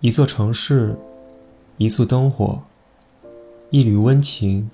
[0.00, 0.94] 一座城市，
[1.78, 2.60] 一簇灯火，
[3.70, 4.70] 一缕温情，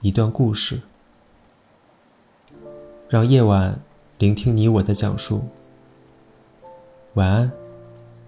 [0.00, 0.80] 一段故事。
[3.08, 3.80] 让夜晚
[4.18, 5.42] 聆听你我的讲述。
[7.14, 7.52] 晚安，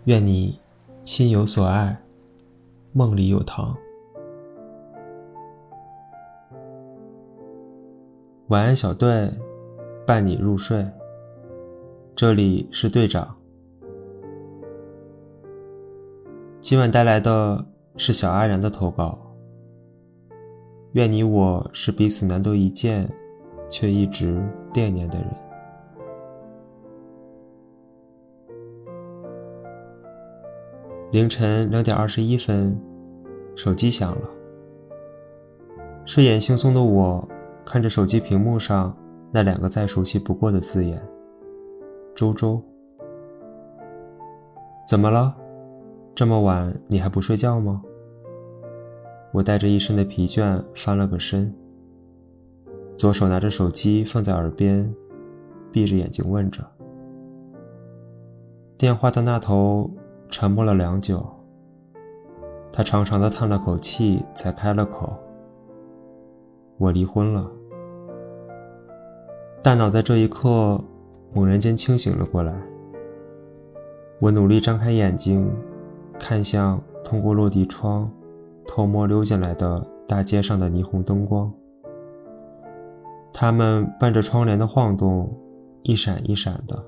[0.05, 0.61] 愿你
[1.05, 2.01] 心有所爱，
[2.93, 3.77] 梦里有糖。
[8.47, 9.33] 晚安，小队，
[10.07, 10.87] 伴你入睡。
[12.15, 13.37] 这里是队长。
[16.65, 17.63] 今晚带来的
[17.99, 19.19] 是小阿然的投稿。
[20.93, 23.07] 愿你我是彼此难得一见，
[23.69, 24.43] 却一直
[24.73, 25.29] 惦念的人。
[31.13, 32.75] 凌晨两点二十一分，
[33.55, 34.31] 手机响了。
[36.07, 37.29] 睡眼惺忪的我，
[37.67, 38.97] 看着手机屏幕上
[39.31, 40.99] 那两个再熟悉不过的字眼：
[42.15, 42.59] 周周。
[44.89, 45.37] 怎么了？
[46.15, 47.83] 这么晚你还不睡觉吗？
[49.33, 51.53] 我带着一身的疲倦翻了个身，
[52.97, 54.95] 左手拿着手机放在耳边，
[55.73, 56.65] 闭着眼睛问着。
[58.79, 59.91] 电话的那头
[60.31, 61.27] 沉默了良久，
[62.73, 65.13] 他长长的叹了口气，才开了口
[66.79, 67.51] ：“我离婚了。”
[69.61, 70.81] 大脑在这一刻
[71.33, 72.55] 猛然间清醒了过来，
[74.21, 75.51] 我努力张开眼睛。
[76.19, 78.11] 看向通过落地窗
[78.67, 81.53] 偷摸溜进来的大街上的霓虹灯光，
[83.33, 85.35] 它们伴着窗帘的晃动，
[85.83, 86.83] 一闪一闪的。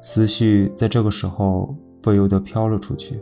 [0.00, 3.18] 思绪在这个时候不由得飘了出去。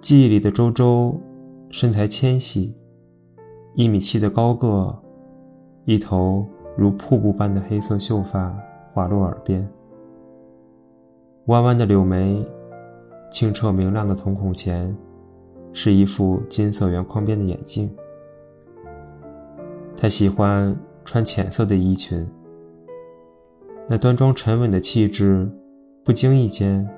[0.00, 1.20] 记忆里的周周，
[1.70, 2.74] 身材纤细，
[3.74, 5.00] 一米七的高个，
[5.84, 6.44] 一头
[6.76, 8.52] 如瀑布般的黑色秀发
[8.92, 9.68] 滑落耳边。
[11.46, 12.46] 弯弯的柳眉，
[13.28, 14.96] 清澈明亮的瞳孔前，
[15.72, 17.90] 是一副金色圆框边的眼镜。
[19.96, 22.24] 他喜欢穿浅色的衣裙，
[23.88, 25.50] 那端庄沉稳的气质，
[26.04, 26.88] 不经意间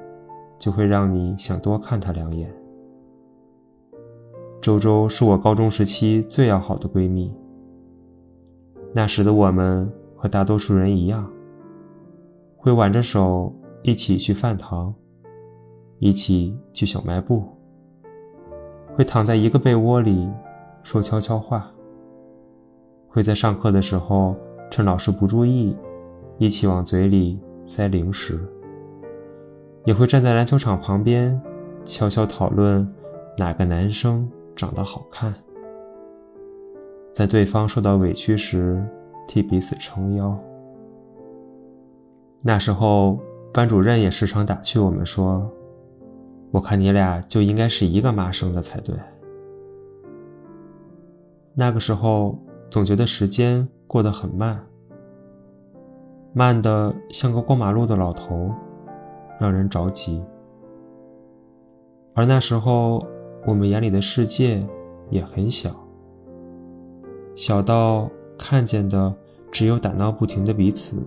[0.58, 2.54] 就会让你想多看她两眼。
[4.60, 7.32] 周周是我高中时期最要好的闺蜜。
[8.92, 11.30] 那时的我们和大多数人一样，
[12.58, 13.50] 会挽着手。
[13.86, 14.94] 一起去饭堂，
[15.98, 17.44] 一起去小卖部，
[18.96, 20.26] 会躺在一个被窝里
[20.82, 21.70] 说悄悄话，
[23.06, 24.34] 会在上课的时候
[24.70, 25.76] 趁老师不注意，
[26.38, 28.40] 一起往嘴里塞零食，
[29.84, 31.38] 也会站在篮球场旁边
[31.84, 32.90] 悄悄讨论
[33.36, 35.34] 哪个男生长得好看，
[37.12, 38.82] 在对方受到委屈时
[39.28, 40.34] 替彼此撑腰。
[42.40, 43.20] 那时候。
[43.54, 45.48] 班主任也时常打趣我们说
[46.50, 48.92] ：“我看你俩就应该是一个妈生的才对。”
[51.54, 52.36] 那个时候
[52.68, 54.60] 总觉得时间过得很慢，
[56.32, 58.50] 慢的像个过马路的老头，
[59.38, 60.20] 让人着急。
[62.12, 63.06] 而那时候
[63.46, 64.66] 我们眼里的世界
[65.10, 65.70] 也很小，
[67.36, 69.14] 小到看见的
[69.52, 71.06] 只有打闹不停的彼此，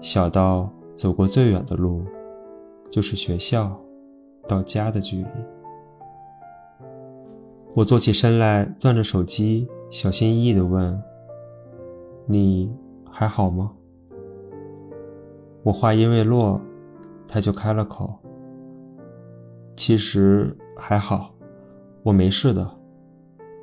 [0.00, 0.66] 小到……
[1.00, 2.04] 走过最远的路，
[2.90, 3.74] 就是学校
[4.46, 5.28] 到家的距离。
[7.74, 11.02] 我坐起身来，攥着手机，小心翼翼地问
[12.28, 12.70] ：“你
[13.10, 13.72] 还好吗？”
[15.64, 16.60] 我话音未落，
[17.26, 18.14] 他就开了口
[19.74, 21.32] ：“其实还好，
[22.02, 22.70] 我没事的，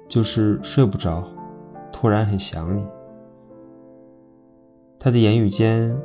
[0.08, 1.24] 就是睡不着，
[1.92, 2.84] 突然很想你。”
[4.98, 5.96] 他的言语间。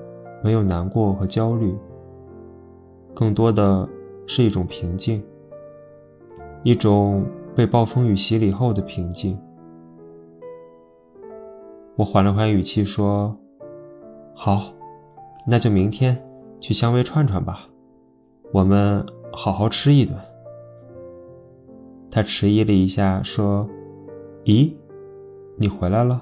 [0.43, 1.75] 没有难过和焦虑，
[3.15, 3.89] 更多的
[4.27, 5.23] 是一种平静，
[6.65, 9.39] 一种被暴风雨洗礼后的平静。
[11.97, 13.37] 我缓了缓语气说
[14.35, 14.73] ：“好，
[15.47, 16.21] 那就明天
[16.59, 17.69] 去香味串串吧，
[18.51, 20.19] 我们好好吃一顿。”
[22.11, 23.69] 他迟疑了一下说
[24.45, 24.75] ：“咦，
[25.57, 26.21] 你回来了？”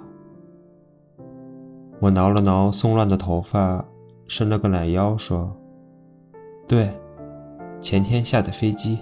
[2.00, 3.84] 我挠了挠松乱的头发。
[4.30, 5.52] 伸了个懒腰，说
[6.68, 6.88] ：“对，
[7.80, 9.00] 前天下的飞机。”